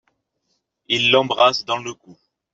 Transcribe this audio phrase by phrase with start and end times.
[0.87, 2.17] Il l’embrasse dans le cou.